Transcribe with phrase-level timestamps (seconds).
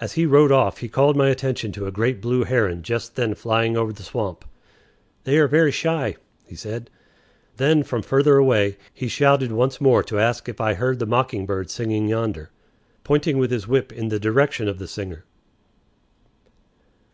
[0.00, 3.34] As he rode off he called my attention to a great blue heron just then
[3.34, 4.46] flying over the swamp.
[5.24, 6.88] "They are very shy," he said.
[7.58, 11.44] Then, from further away, he shouted once more to ask if I heard the mocking
[11.44, 12.48] bird singing yonder,
[13.04, 15.26] pointing with his whip in the direction of the singer.